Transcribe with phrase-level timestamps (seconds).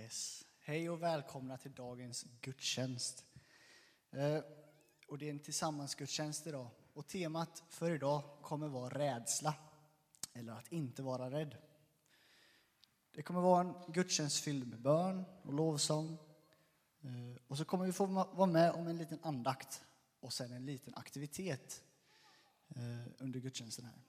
[0.00, 0.44] Yes.
[0.60, 3.24] Hej och välkomna till dagens gudstjänst.
[4.10, 4.38] Eh,
[5.08, 6.70] och det är en tillsammansgudstjänst idag.
[6.92, 9.54] Och temat för idag kommer vara rädsla,
[10.32, 11.56] eller att inte vara rädd.
[13.10, 16.18] Det kommer vara en gudstjänst fylld med bön och lovsång.
[17.00, 19.84] Eh, och så kommer vi få vara med om en liten andakt
[20.20, 21.82] och sen en liten aktivitet
[22.68, 24.02] eh, under gudstjänsten här.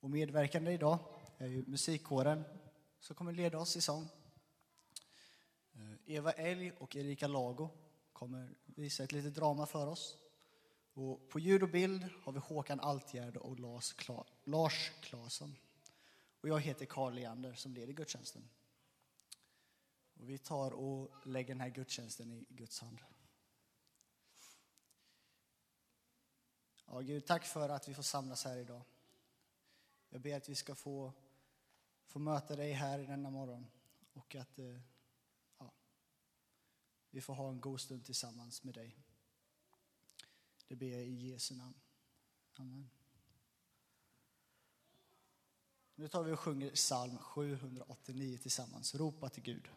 [0.00, 0.98] Och medverkande idag
[1.38, 2.44] är ju musikkåren
[3.00, 4.08] som kommer leda oss i sång.
[6.10, 7.68] Eva Elg och Erika Lago
[8.12, 10.16] kommer visa ett litet drama för oss.
[10.92, 15.56] Och på ljud och bild har vi Håkan Altgärd och Lars, Kla Lars Claesson.
[16.40, 18.48] Och jag heter Karl Leander som leder gudstjänsten.
[20.14, 22.98] Och vi tar och lägger den här gudstjänsten i Guds hand.
[26.86, 28.82] Ja, Gud, tack för att vi får samlas här idag.
[30.10, 31.12] Jag ber att vi ska få,
[32.06, 33.66] få möta dig här denna morgon
[34.12, 34.80] och att eh,
[37.10, 38.98] vi får ha en god stund tillsammans med dig.
[40.68, 41.80] Det ber jag i Jesu namn.
[42.54, 42.90] Amen.
[45.94, 48.94] Nu tar vi och sjunger psalm 789 tillsammans.
[48.94, 49.68] Ropa till Gud.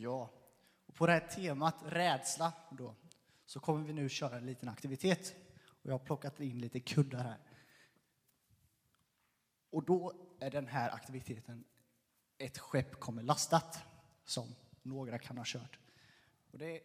[0.00, 0.30] Ja,
[0.86, 2.94] och på det här temat rädsla då,
[3.46, 5.34] så kommer vi nu köra en liten aktivitet.
[5.66, 7.38] Och jag har plockat in lite kuddar här.
[9.70, 11.64] Och då är den här aktiviteten
[12.38, 13.78] ett skepp kommer lastat,
[14.24, 15.78] som några kan ha kört.
[16.52, 16.80] Och det är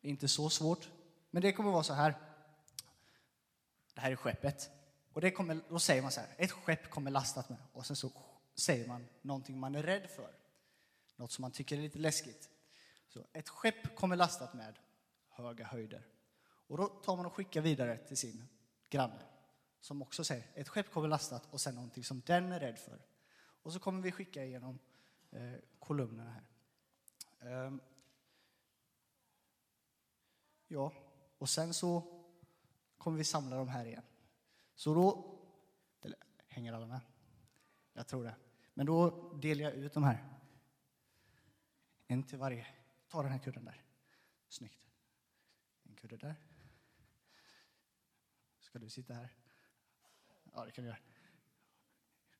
[0.00, 0.90] inte så svårt,
[1.30, 2.14] men det kommer vara så här.
[3.94, 4.70] Det här är skeppet.
[5.12, 7.58] Och det kommer, då säger man så här, ett skepp kommer lastat med.
[7.72, 8.12] Och sen så
[8.54, 10.43] säger man någonting man är rädd för.
[11.16, 12.50] Något som man tycker är lite läskigt.
[13.08, 14.78] Så ett skepp kommer lastat med
[15.28, 16.06] höga höjder.
[16.66, 18.48] Och då tar man och skickar vidare till sin
[18.90, 19.22] granne.
[19.80, 23.02] Som också säger, ett skepp kommer lastat och sen någonting som den är rädd för.
[23.36, 24.78] Och så kommer vi skicka igenom
[25.30, 26.44] eh, kolumnerna här.
[27.66, 27.80] Ehm.
[30.68, 30.92] Ja,
[31.38, 32.02] och sen så
[32.98, 34.02] kommer vi samla dem här igen.
[34.74, 35.38] Så då,
[36.00, 36.18] eller
[36.48, 37.00] hänger alla med?
[37.92, 38.34] Jag tror det.
[38.74, 40.33] Men då delar jag ut de här.
[42.06, 42.66] En till varje.
[43.08, 43.84] Ta den här kudden där.
[44.48, 44.86] Snyggt.
[45.82, 46.34] En kudde där.
[48.60, 49.34] Ska du sitta här?
[50.52, 50.98] Ja, det kan du göra.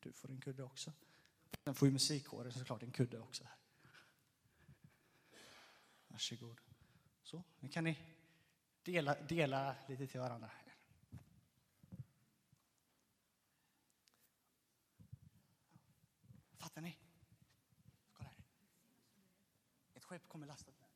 [0.00, 0.92] Du får en kudde också.
[1.64, 3.44] Sen får ju musikkåren såklart en kudde också.
[3.44, 3.56] här.
[6.08, 6.60] Varsågod.
[7.22, 7.98] Så, nu kan ni
[8.82, 10.50] dela, dela lite till varandra.
[16.56, 16.96] Fattar ni?
[18.12, 18.44] Kolla här.
[19.94, 20.88] Ett skepp kommer lastat med.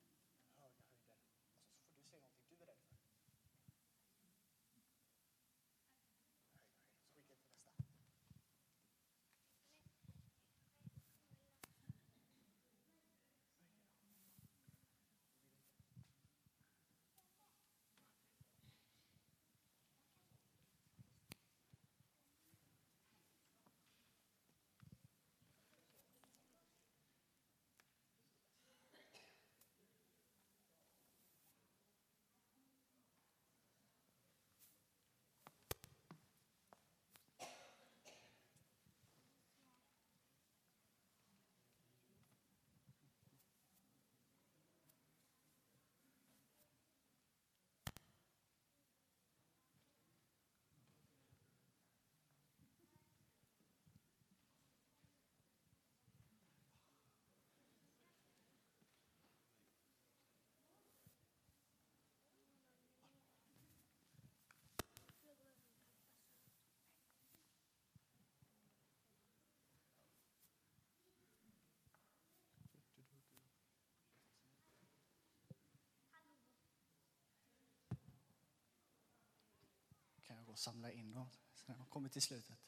[80.48, 82.58] Gå och samla in dem så när de kommer till slutet.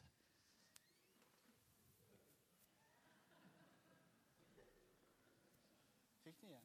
[6.23, 6.62] Fick ni en?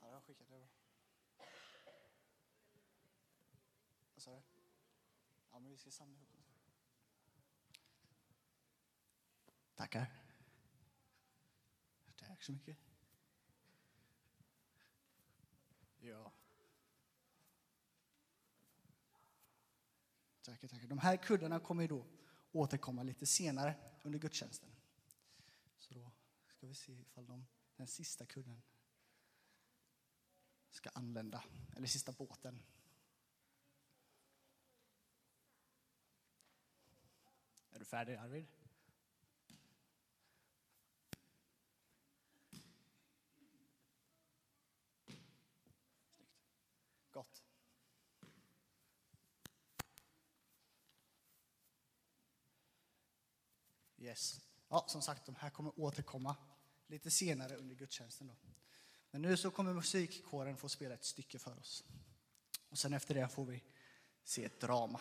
[0.00, 0.68] Ja, jag skickade det.
[4.14, 4.42] Vad sa du?
[5.50, 6.44] Ja, men vi ska samla ihop dem.
[9.74, 10.06] Tackar.
[12.16, 12.78] Tack så mycket.
[15.98, 16.32] Ja.
[20.44, 20.86] Tackar, tackar.
[20.88, 22.06] De här kuddarna kommer ju då
[22.52, 24.70] återkomma lite senare under gudstjänsten.
[25.78, 26.10] Så då
[26.46, 27.46] ska vi se ifall de,
[27.76, 28.62] den sista kudden
[30.70, 31.44] ska anlända,
[31.76, 32.62] eller sista båten.
[37.70, 38.46] Är du färdig Arvid?
[43.34, 43.58] Snyggt.
[47.10, 47.44] Gott.
[54.04, 54.40] Yes.
[54.68, 56.36] Ja, som sagt, de här kommer återkomma
[56.86, 58.26] lite senare under gudstjänsten.
[58.26, 58.34] Då.
[59.10, 61.84] Men nu så kommer musikkåren få spela ett stycke för oss.
[62.68, 63.62] Och sen efter det får vi
[64.24, 65.00] se ett drama.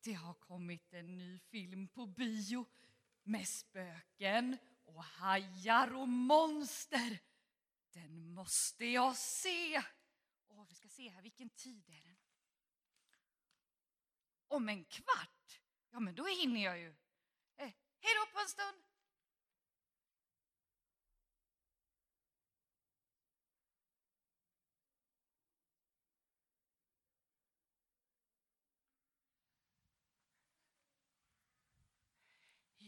[0.00, 2.66] Det har kommit en ny film på bio
[3.22, 7.18] med spöken och hajar och monster.
[7.92, 9.82] Den måste jag se.
[10.48, 12.16] Åh, vi ska se här, vilken tid är den?
[14.48, 15.60] Om en kvart?
[15.90, 16.88] Ja, men då hinner jag ju.
[17.56, 18.87] Eh, hej då på en stund!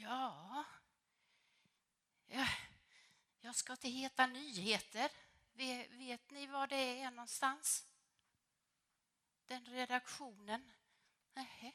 [0.00, 0.64] Ja,
[3.40, 5.10] jag ska till Heta nyheter.
[5.52, 7.86] Vet, vet ni var det är någonstans?
[9.46, 10.72] Den redaktionen?
[11.34, 11.72] Nähä.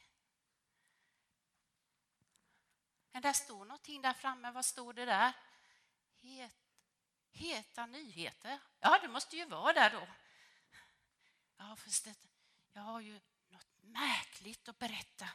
[3.12, 4.50] Men där står någonting där framme.
[4.50, 5.32] Vad står det där?
[6.20, 6.52] Het,
[7.30, 8.58] heta nyheter.
[8.80, 10.08] Ja, det måste ju vara där då.
[11.56, 12.14] Ja, fast det,
[12.72, 15.28] jag har ju något märkligt att berätta.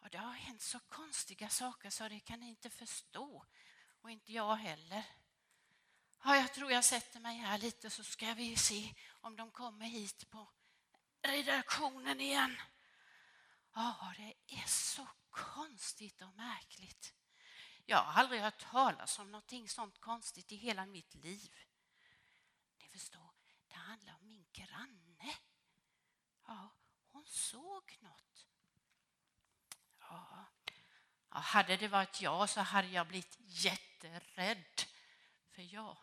[0.00, 3.46] Och det har hänt så konstiga saker så det kan ni inte förstå.
[4.00, 5.04] Och inte jag heller.
[6.24, 9.86] Ja, jag tror jag sätter mig här lite så ska vi se om de kommer
[9.86, 10.48] hit på
[11.22, 12.56] redaktionen igen.
[13.74, 17.14] Ja, det är så konstigt och märkligt.
[17.86, 21.54] Jag har aldrig hört talas om någonting sånt konstigt i hela mitt liv.
[22.78, 23.30] Ni förstår,
[23.68, 25.36] det handlar om min granne.
[26.46, 26.74] Ja,
[27.06, 28.35] hon såg något.
[30.08, 30.46] Ja.
[31.30, 34.82] ja, hade det varit jag så hade jag blivit jätterädd.
[35.50, 35.96] För jag,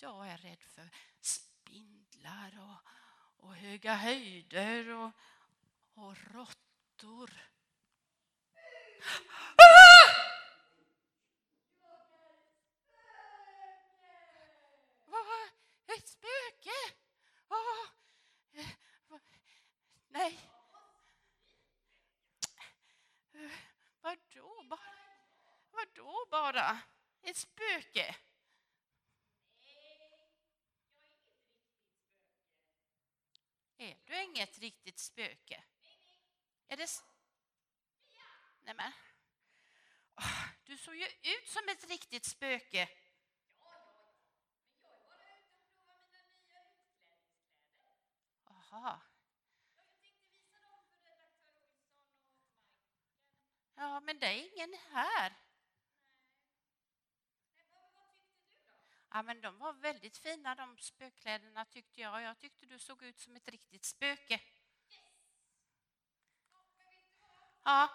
[0.00, 0.88] jag är rädd för
[1.20, 5.10] spindlar och, och höga höjder och,
[5.94, 7.30] och råttor.
[9.56, 10.12] Ah!
[15.06, 15.48] Vad?
[15.98, 16.94] Ett spöke?
[17.48, 17.88] Ah,
[20.08, 20.40] Nej.
[23.32, 23.50] Eh,
[24.00, 24.78] Vadå bara?
[25.82, 26.78] Vadå bara?
[27.22, 28.16] Ett spöke?
[33.76, 35.64] Är du inget riktigt spöke?
[36.68, 36.88] Är det...
[38.60, 38.92] Nej men.
[40.64, 42.88] Du såg ju ut som ett riktigt spöke.
[48.44, 49.02] Aha.
[53.74, 55.41] Ja, men det är ingen här.
[59.14, 62.22] Ja, men de var väldigt fina de spökkläderna tyckte jag.
[62.22, 64.40] Jag tyckte du såg ut som ett riktigt spöke.
[67.64, 67.90] Ja.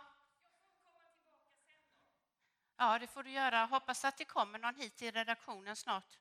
[2.78, 3.66] Ja, det får du göra.
[3.66, 6.18] Hoppas att det kommer någon hit till redaktionen snart.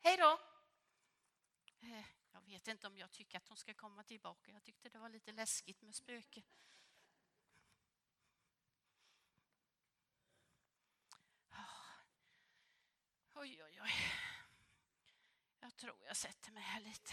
[0.00, 0.40] Hej då.
[1.80, 4.50] Eh, Jag vet inte om jag tycker att hon ska komma tillbaka.
[4.50, 6.42] Jag tyckte det var lite läskigt med spöke.
[13.40, 13.92] Oj, oj, oj.
[15.60, 17.12] Jag tror jag sätter mig här lite.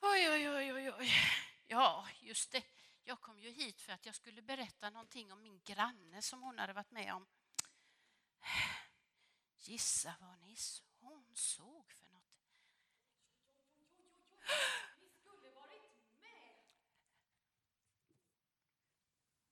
[0.00, 1.10] Oj, oj, oj, oj, oj.
[1.66, 2.64] Ja, just det.
[3.04, 6.58] Jag kom ju hit för att jag skulle berätta någonting om min granne som hon
[6.58, 7.26] hade varit med om.
[9.58, 10.56] Gissa vad ni
[11.00, 12.22] hon såg för något.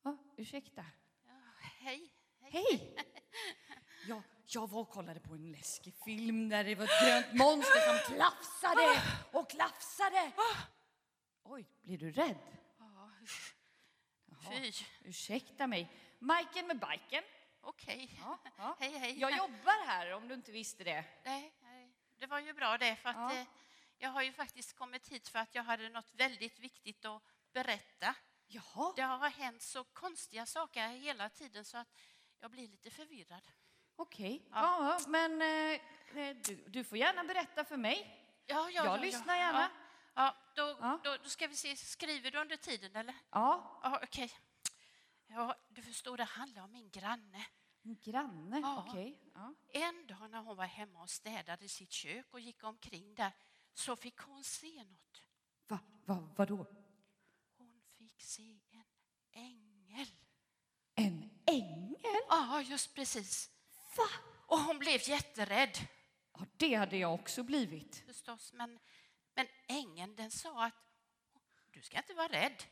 [0.03, 0.87] Ja, ursäkta.
[1.23, 2.13] Ja, hej.
[2.41, 2.51] hej.
[2.53, 3.21] Hej!
[4.09, 7.81] Ja, jag var och kollade på en läskig film där det var ett grönt monster
[7.81, 10.33] som klafsade och klafsade.
[11.43, 12.39] Oj, blir du rädd?
[12.79, 13.11] Jaha,
[14.51, 14.73] Fy.
[15.05, 15.91] ursäkta mig.
[16.19, 17.25] Majken med biken.
[17.61, 18.19] Okej.
[18.21, 18.77] Ja, ja.
[18.81, 19.21] Hej, hej.
[19.21, 21.05] Jag jobbar här om du inte visste det.
[21.25, 23.35] Nej, nej, det var ju bra det för att Ja.
[23.41, 23.47] eh,
[23.99, 28.15] jag har ju faktiskt kommit hit för att jag hade något väldigt viktigt att berätta.
[28.47, 31.89] Jaha, Det har hänt så konstiga saker hela tiden så att
[32.41, 33.43] jag blir lite förvirrad.
[33.97, 34.49] Okej.
[34.51, 34.99] Ja.
[35.01, 35.81] Ja, men eh,
[36.23, 38.21] eh, du, du får gärna berätta för mig.
[38.47, 39.61] Ja, Jag lyssnar gärna.
[39.61, 39.71] Ja,
[40.15, 41.01] ja, då, Ja.
[41.05, 43.15] Då, då ska vi se, skriver du under tiden eller?
[43.31, 44.33] Ja, Ja, okej.
[45.27, 47.47] Ja, du förstår, det handlar om min granne.
[47.83, 48.59] en granne.
[48.61, 48.85] Ja.
[48.89, 49.21] Okej.
[49.35, 49.55] Ja.
[49.69, 53.33] En dag när hon var hemma och städade sitt kök och gick omkring där
[53.75, 55.23] så fick hon se något.
[55.69, 56.67] Va, va, vadå?
[57.57, 58.85] Hon fick se en
[59.33, 60.07] ängel.
[60.95, 62.23] En ängel?
[62.29, 63.51] Ja, just precis.
[63.97, 64.05] Va?
[64.47, 65.79] Och hon blev jätterädd
[66.39, 68.03] Ja, det hade jag också blivit.
[68.07, 68.53] förstås.
[68.53, 68.79] Men,
[69.35, 70.75] men ängeln den sa att
[71.71, 72.65] du ska inte vara rädd.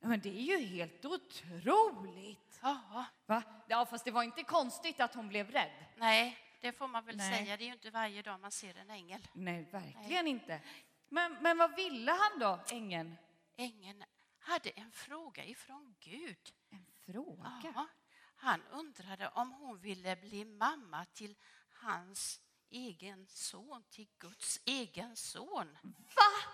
[0.00, 2.58] Ja, Men det är ju helt otroligt.
[2.62, 3.42] Ja, Va?
[3.68, 5.84] Ja, fast det var inte konstigt att hon blev rädd.
[5.96, 7.38] nej, det får man väl Nej.
[7.38, 7.56] säga.
[7.56, 9.28] Det är ju inte varje dag man ser en ängel.
[9.32, 10.60] Nej, verkligen inte.
[11.08, 13.16] Men, men vad ville han då, ängeln?
[13.56, 14.04] Ängeln
[14.38, 16.52] hade en fråga ifrån Gud.
[16.70, 17.60] En fråga?
[17.74, 17.86] Ja,
[18.38, 21.36] han undrade om hon ville bli mamma till
[21.70, 25.78] hans egen son, till Guds egen son.
[26.16, 26.52] Va?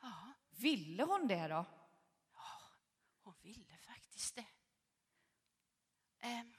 [0.00, 1.64] Ja, Ville hon det då?
[3.22, 4.46] hon ville faktiskt det.
[6.20, 6.54] Ehm,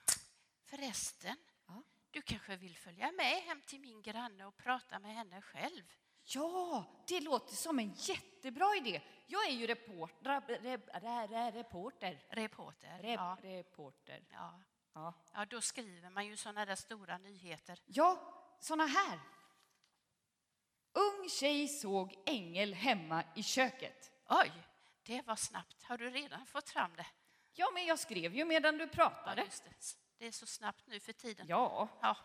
[0.66, 1.38] förresten,
[1.68, 1.84] Ja.
[2.12, 5.94] du kanske vill följa med hem till min granne och prata med henne själv?
[6.30, 9.02] Ja, det låter som en jättebra idé.
[9.28, 10.42] Jag är ju reporter.
[10.48, 12.24] Re, re, re, reporter.
[12.30, 13.00] Reporter.
[13.02, 14.24] Re, Ja, Reporter.
[14.32, 14.60] ja.
[14.94, 15.14] Ja.
[15.34, 17.80] ja, då skriver man ju såna där stora nyheter.
[17.86, 19.20] ja, såna här.
[20.94, 24.12] Ung tjej såg ängel hemma i köket.
[24.30, 24.52] Oj,
[25.04, 25.84] det var snabbt.
[25.84, 27.06] Har du redan fått fram det?
[27.54, 29.42] Ja, men jag skrev ju medan du Ja, pratade.
[29.42, 29.74] just det.
[30.18, 31.46] Det är så snabbt nu för tiden.
[31.50, 31.88] Ja.
[32.02, 32.16] Ja,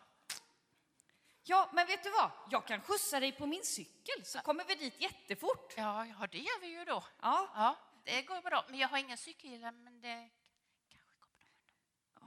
[1.45, 2.31] Ja, men vet du vad?
[2.51, 5.75] Jag kan skjutsa dig på min cykel så kommer vi dit jättefort.
[5.77, 7.05] ja, ja det gör vi ju då.
[7.23, 7.49] Ja.
[7.55, 8.65] Ja, det går bra.
[8.69, 10.29] Men jag har ingen cykel, men det
[10.89, 11.29] kanske går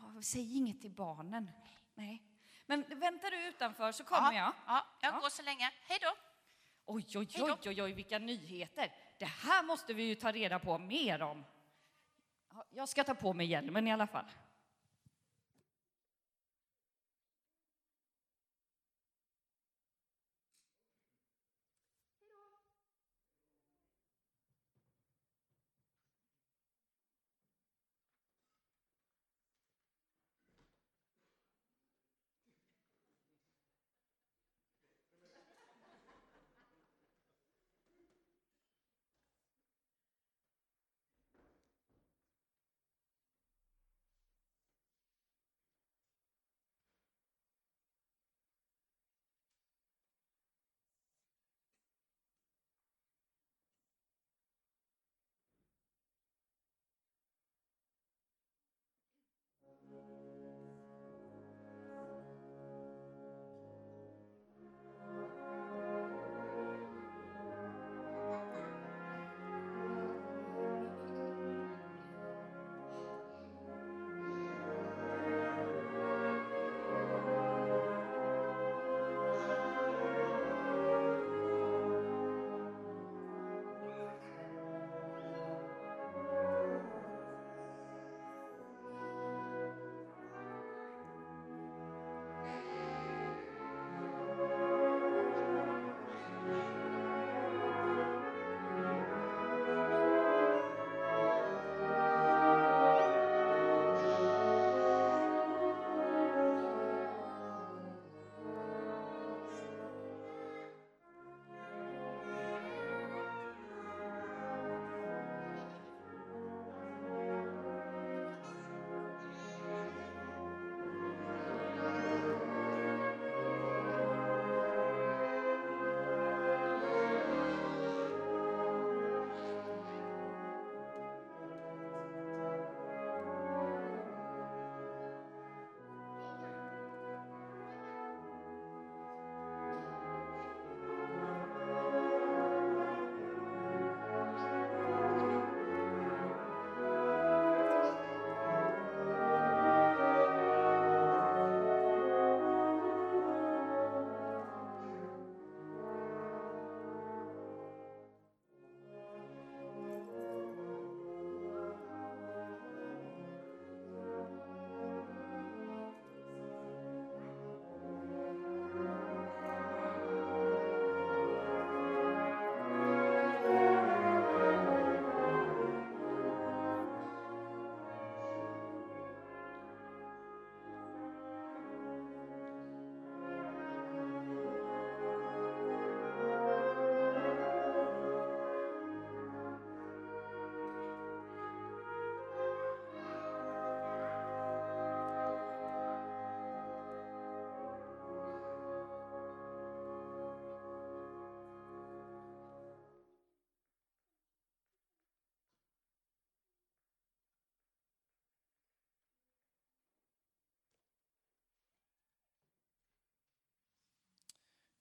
[0.03, 0.15] bra.
[0.15, 1.51] Ja, Säg inget till barnen.
[1.93, 2.23] Nej.
[2.65, 4.53] Men väntar du utanför så kommer jag.
[4.67, 5.19] Ja, jag Ja.
[5.19, 5.71] går så länge.
[5.87, 6.13] Hej då!
[6.85, 8.93] Oj, oj, oj, oj, oj, vilka nyheter.
[9.17, 11.45] Det här måste vi ju ta reda på mer om.
[12.53, 14.25] Ja, Jag ska ta på mig hjälmen i alla fall.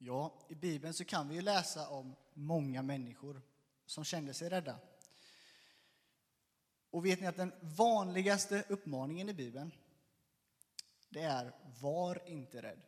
[0.07, 3.43] Ja, i Bibeln så kan vi ju läsa om många människor
[3.87, 4.79] som kände sig rädda.
[6.91, 9.73] Och vet ni att den vanligaste uppmaningen i Bibeln,
[11.09, 12.81] det är var inte rädd.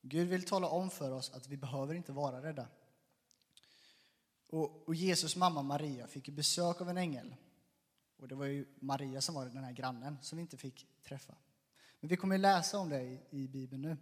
[0.00, 2.68] Gud vill tala om för oss att vi behöver inte vara rädda.
[4.46, 7.34] Och, och Jesus mamma Maria fick besök av en ängel.
[8.16, 11.34] Och det var ju Maria som var den här grannen som vi inte fick träffa.
[12.00, 13.96] Men vi kommer läsa om det i, i Bibeln nu,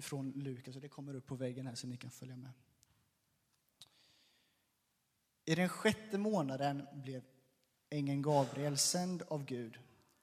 [0.00, 2.50] från Lukas, och det kommer upp på väggen här så ni kan följa med.
[5.44, 7.24] I den sjätte månaden blev
[7.90, 9.78] ängeln Gabriel sänd av Gud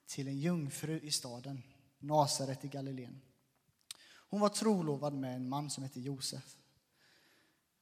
[0.06, 1.62] till en jungfru i staden
[1.98, 3.20] Nasaret i Galileen.
[4.04, 6.56] Hon var trolovad med en man som hette Josef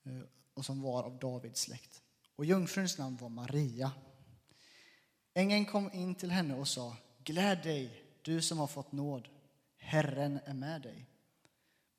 [0.05, 0.21] eh,
[0.55, 2.03] och som var av Davids släkt.
[2.37, 3.93] Och jungfruns namn var Maria.
[5.35, 9.29] Ängeln kom in till henne och sa Gläd dig, du som har fått nåd.
[9.77, 11.07] Herren är med dig.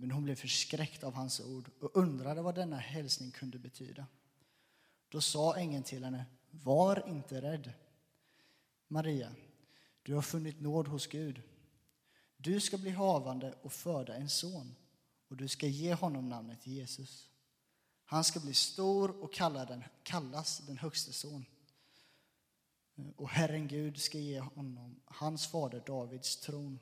[0.04, 4.06] Men hon blev förskräckt av hans ord och undrade vad denna hälsning kunde betyda.
[5.10, 7.74] Då sa ängeln till henne Var inte rädd,
[8.88, 9.36] Maria.
[10.02, 11.42] Du har funnit nåd hos Gud.
[12.38, 14.76] Du ska bli havande och föda en son
[15.28, 17.30] och du ska ge honom namnet Jesus.
[18.06, 19.34] Han ska bli stor och
[20.04, 21.46] kallas den högste son.
[23.16, 26.80] Och Herren Gud ska ge honom hans fader Davids tron.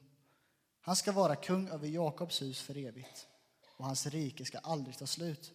[0.82, 3.28] Han ska vara kung över Jakobs hus för evigt
[3.78, 5.52] och hans rike ska aldrig ta slut.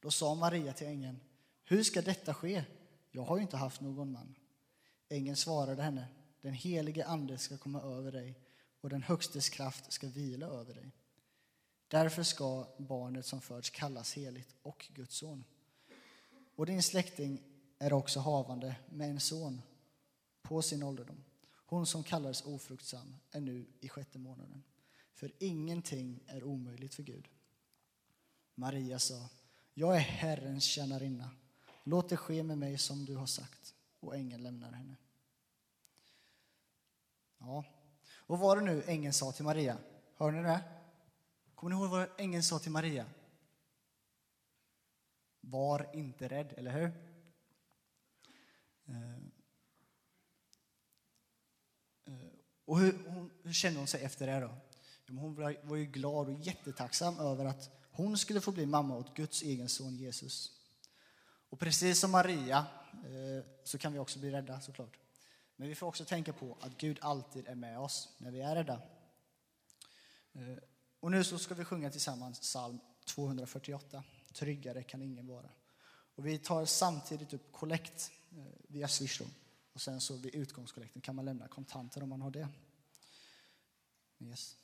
[0.00, 1.20] Då sa Maria till ängeln,
[1.64, 2.64] hur ska detta ske?
[3.10, 4.34] Jag har ju inte haft någon man.
[5.08, 6.08] Ängeln svarade henne,
[6.40, 8.38] den helige ande ska komma över dig
[8.80, 10.92] och den högstes kraft ska vila över dig.
[11.88, 15.44] Därför ska barnet som föds kallas heligt och Guds son.
[16.56, 17.42] Och din släkting
[17.78, 19.62] är också havande med en son
[20.42, 21.24] på sin ålderdom.
[21.66, 24.62] Hon som kallades ofruktsam är nu i sjätte månaden.
[25.12, 27.28] För ingenting är omöjligt för Gud.
[28.54, 29.28] Maria sa,
[29.74, 31.30] jag är Herrens tjänarinna.
[31.84, 33.74] Låt det ske med mig som du har sagt.
[34.00, 34.96] Och ängeln lämnar henne.
[37.38, 37.64] Ja,
[38.26, 39.78] vad var det nu ängeln sa till Maria?
[40.16, 40.64] Hör ni det?
[41.54, 43.06] Kommer ni ihåg vad ängeln sa till Maria?
[45.40, 46.92] Var inte rädd, eller hur?
[48.84, 49.16] Eh,
[52.04, 52.30] eh,
[52.66, 54.54] och hur, hon, hur kände hon sig efter det då?
[55.08, 59.42] Hon var ju glad och jättetacksam över att hon skulle få bli mamma åt Guds
[59.42, 60.52] egen son Jesus.
[61.50, 64.98] Och precis som Maria eh, så kan vi också bli rädda såklart.
[65.56, 68.54] Men vi får också tänka på att Gud alltid är med oss när vi är
[68.54, 68.82] rädda.
[70.32, 70.62] Eh,
[71.00, 74.04] och nu så ska vi sjunga tillsammans psalm 248.
[74.34, 75.48] Tryggare kan ingen vara.
[76.14, 79.22] Och vi tar samtidigt upp kollekt eh, via Swish.
[79.76, 82.48] Och sen så vid utgångskollekten kan man lämna kontanter om man har det.
[84.18, 84.56] Yes.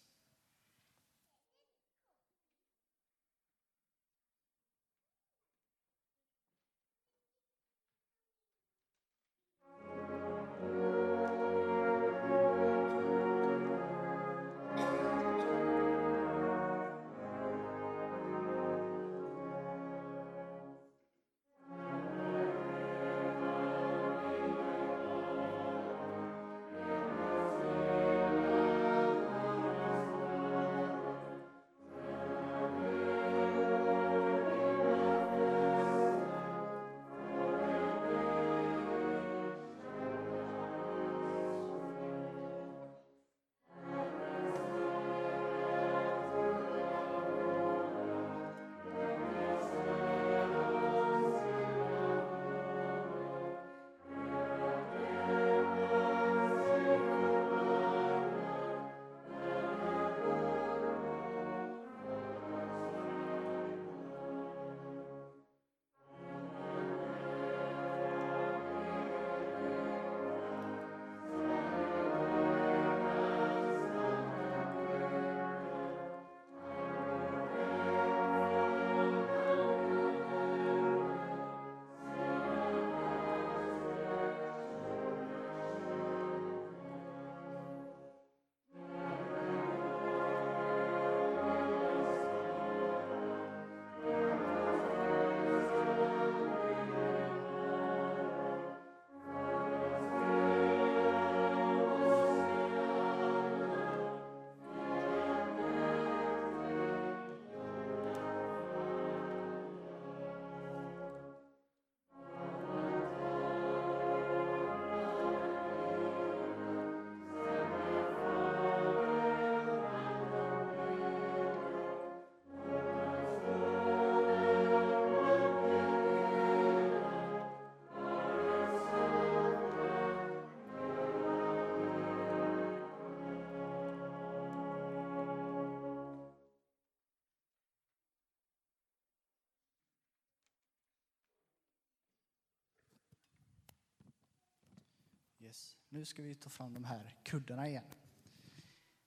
[145.53, 145.77] Yes.
[145.89, 147.85] Nu ska vi ta fram de här kuddarna igen.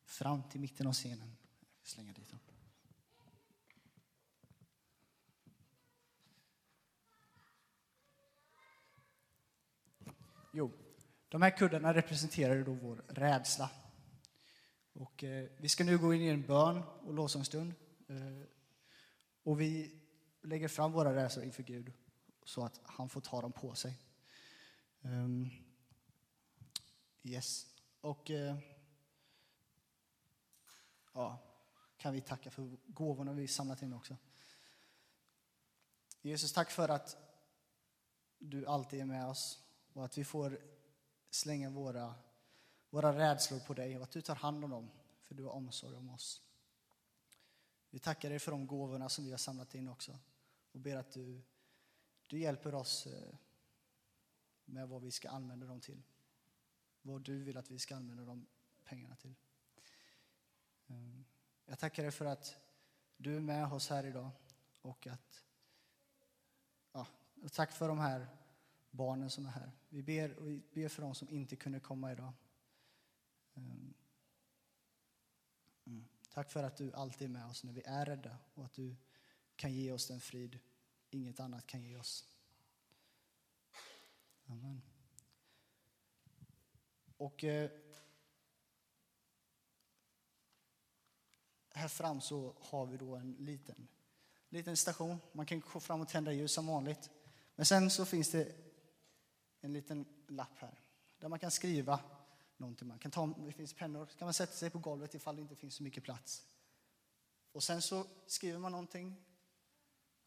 [0.03, 1.37] Fram till mitten av scenen.
[1.83, 2.39] Slänga dit dem.
[10.53, 10.71] Jo,
[11.29, 13.71] de här kuddarna representerar då vår rädsla.
[14.93, 17.73] Och eh, vi ska nu gå in i en bön och lovsångsstund.
[18.07, 18.47] Eh,
[19.43, 20.01] och vi
[20.41, 21.93] lägger fram våra rädslor inför Gud
[22.43, 23.97] så att han får ta dem på sig.
[25.01, 25.64] Um,
[27.25, 27.65] yes.
[28.01, 28.57] Och eh,
[31.13, 31.39] ja,
[31.97, 34.15] kan vi tacka för gåvorna vi samlat in också.
[36.21, 37.17] Jesus, tack för att
[38.37, 39.59] du alltid är med oss
[39.93, 40.59] och att vi får
[41.29, 42.15] slänga våra,
[42.89, 44.89] våra rädslor på dig och att du tar hand om dem,
[45.23, 46.41] för du har omsorg om oss.
[47.89, 50.17] Vi tackar dig för de gåvorna som vi har samlat in också
[50.71, 51.41] och ber att du,
[52.27, 53.35] du hjälper oss eh,
[54.65, 56.03] med vad vi ska använda dem till.
[57.05, 58.47] Vad du vill att vi ska använda de
[58.83, 59.35] pengarna till.
[60.87, 61.25] Ehm,
[61.65, 62.55] jag tackar dig för att
[63.17, 64.31] du är med oss här idag
[64.81, 65.43] och att
[66.91, 67.07] ja,
[67.41, 68.27] och tack för de här
[68.91, 69.71] barnen som är här.
[69.89, 72.33] Vi ber, och vi ber för dem som inte kunde komma idag.
[73.53, 73.93] Ehm,
[75.85, 76.07] mm.
[76.33, 78.95] Tack för att du alltid är med oss när vi är rädda och att du
[79.55, 80.59] kan ge oss den frid
[81.09, 82.27] inget annat kan ge oss.
[84.45, 84.94] Amen.
[87.25, 87.69] Och eh,
[91.69, 93.87] här fram så har vi då en liten,
[94.49, 95.17] liten station.
[95.31, 97.09] Man kan gå fram och tända ljus som vanligt.
[97.55, 98.55] Men sen så finns det
[99.61, 100.79] en liten lapp här
[101.19, 101.99] där man kan skriva
[102.57, 102.87] någonting.
[102.87, 105.55] Man kan ta, det finns pennor, kan man sätta sig på golvet ifall det inte
[105.55, 106.43] finns så mycket plats.
[107.51, 109.15] Och sen så skriver man någonting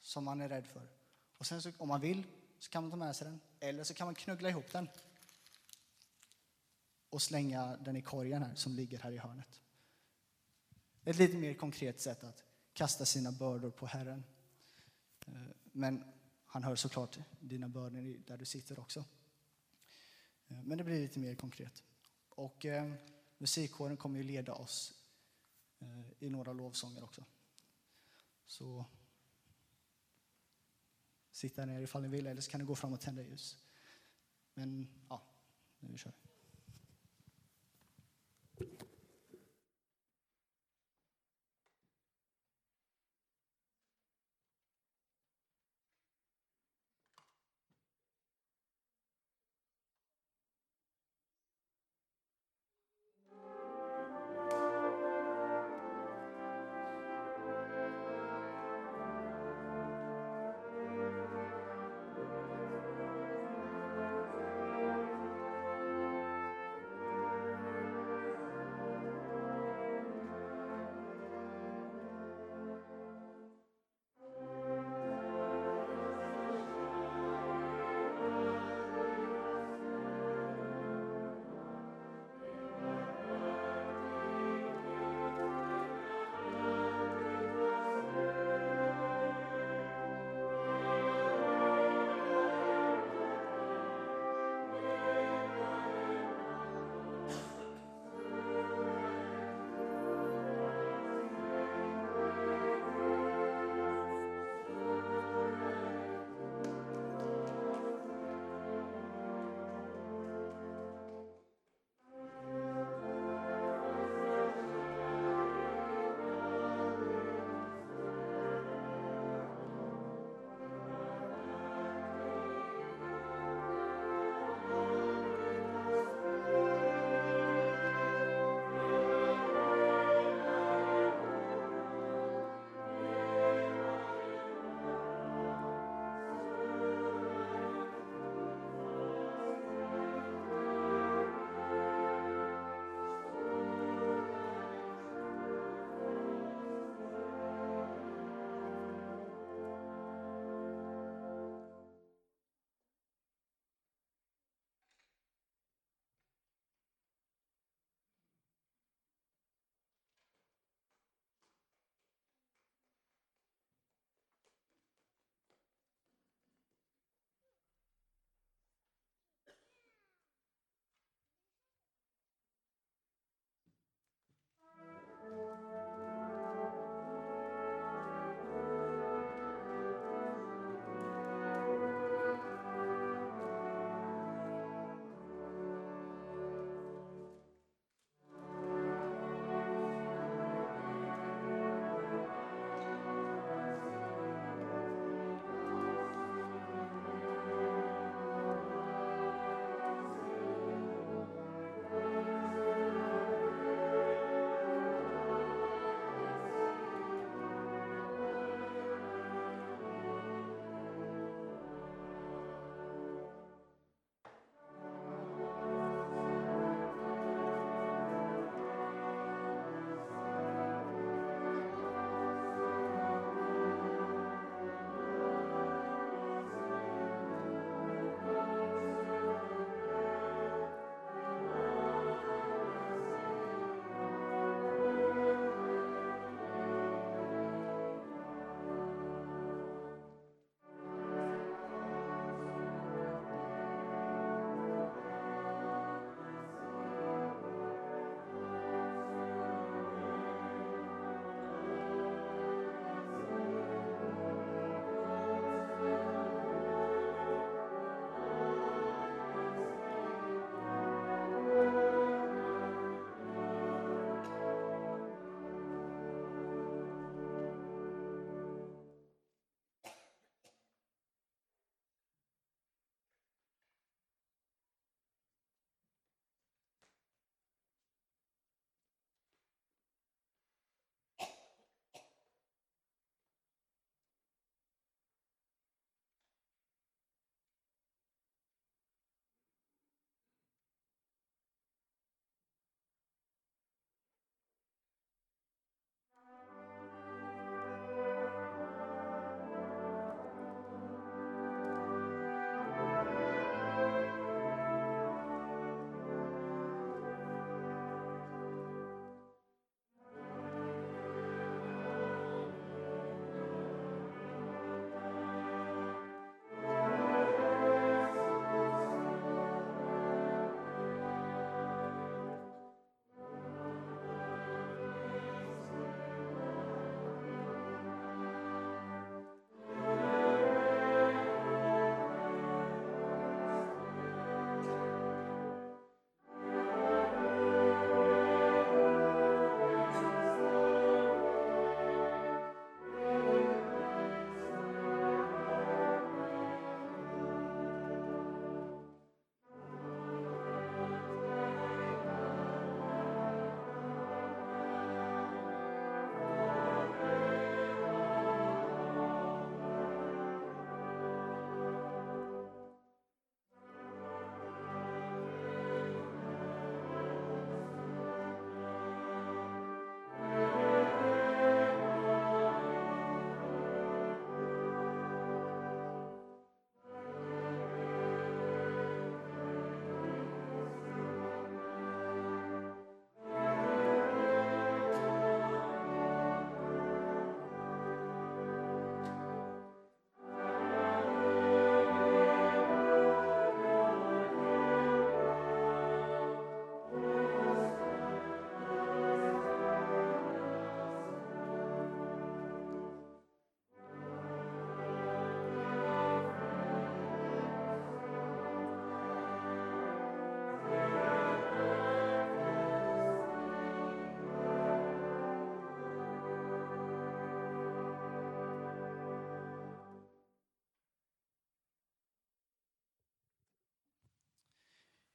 [0.01, 0.89] som man är rädd för.
[1.37, 2.27] Och sen så, om man vill
[2.59, 3.41] så kan man ta med sig den.
[3.61, 4.89] Eller så kan man knuggla ihop den
[7.11, 9.61] och slänga den i korgen här som ligger här i hörnet.
[11.05, 14.25] Ett lite mer konkret sätt att kasta sina bördor på Herren.
[15.27, 15.43] Eh,
[15.73, 16.05] men
[16.47, 19.05] han hör såklart dina bördor där du sitter också.
[20.49, 21.83] Eh, men det blir lite mer konkret.
[22.29, 22.93] Och eh,
[23.39, 24.95] musikkåren kommer ju leda oss
[25.79, 27.25] eh, i några lovsånger också.
[28.47, 28.85] Så
[31.31, 33.57] sitta ner ifall ni vill, eller så kan ni gå fram och tända ljus.
[34.55, 35.23] Men ja,
[35.79, 36.28] nu kör vi.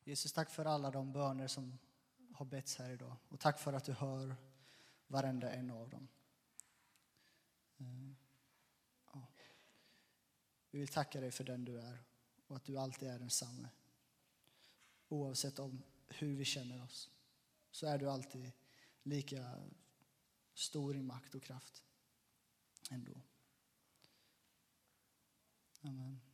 [0.03, 1.79] Jesus, tack för alla de böner som
[2.33, 3.15] har betts här idag.
[3.29, 4.35] Och tack för att du hör
[5.07, 6.07] varenda en av dem.
[7.77, 8.11] Eh,
[9.13, 9.27] ja.
[10.71, 12.03] Vi vill tacka dig för den du är
[12.47, 13.69] och att du alltid är densamme.
[15.07, 17.09] Oavsett om hur vi känner oss
[17.71, 18.51] så är du alltid
[19.03, 19.63] lika
[20.53, 21.83] stor i makt och kraft
[22.89, 23.21] ändå.
[25.81, 26.32] Amen.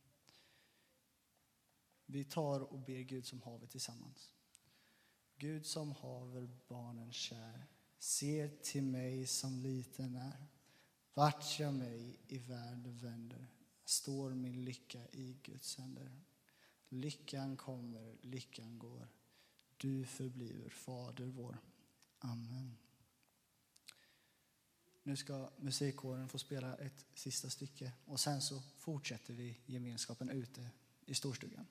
[2.10, 4.34] Vi tar och ber Gud som haver tillsammans.
[5.36, 7.66] Gud som haver barnen kär,
[7.98, 10.46] ser till mig som liten är.
[11.14, 13.46] Vart jag mig i världen vänder
[13.84, 16.20] står min lycka i Guds händer.
[16.88, 19.08] Lyckan kommer, lyckan går.
[19.76, 21.58] Du förbliver Fader vår.
[22.18, 22.76] Amen.
[25.02, 30.70] Nu ska musikkåren få spela ett sista stycke och sen så fortsätter vi gemenskapen ute
[31.06, 31.66] i storstugan.